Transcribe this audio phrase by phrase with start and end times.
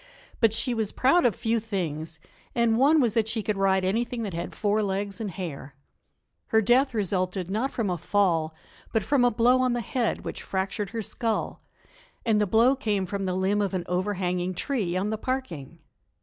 [0.39, 2.19] But she was proud of few things,
[2.55, 5.75] and one was that she could ride anything that had four legs and hair.
[6.47, 8.55] Her death resulted not from a fall,
[8.91, 11.61] but from a blow on the head which fractured her skull,
[12.25, 15.77] and the blow came from the limb of an overhanging tree on the parking.